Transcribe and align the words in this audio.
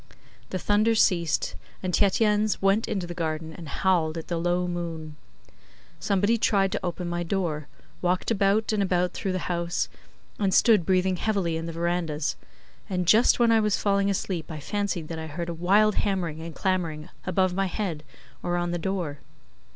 The 0.49 0.57
thunder 0.57 0.95
ceased, 0.95 1.53
and 1.83 1.93
Tietjens 1.93 2.59
went 2.59 2.87
into 2.87 3.05
the 3.05 3.13
garden 3.13 3.53
and 3.53 3.69
howled 3.69 4.17
at 4.17 4.29
the 4.29 4.37
low 4.39 4.67
moon. 4.67 5.15
Somebody 5.99 6.39
tried 6.39 6.71
to 6.71 6.83
open 6.83 7.07
my 7.07 7.21
door, 7.21 7.67
walked 8.01 8.31
about 8.31 8.71
and 8.73 8.81
about 8.81 9.13
through 9.13 9.33
the 9.33 9.45
house 9.47 9.89
and 10.39 10.55
stood 10.55 10.87
breathing 10.87 11.17
heavily 11.17 11.55
in 11.55 11.67
the 11.67 11.71
verandahs, 11.71 12.35
and 12.89 13.05
just 13.05 13.37
when 13.37 13.51
I 13.51 13.59
was 13.59 13.77
falling 13.77 14.09
asleep 14.09 14.49
I 14.51 14.59
fancied 14.59 15.07
that 15.09 15.19
I 15.19 15.27
heard 15.27 15.49
a 15.49 15.53
wild 15.53 15.93
hammering 15.97 16.41
and 16.41 16.55
clamouring 16.55 17.09
above 17.27 17.53
my 17.53 17.67
head 17.67 18.03
or 18.41 18.57
on 18.57 18.71
the 18.71 18.79
door. 18.79 19.19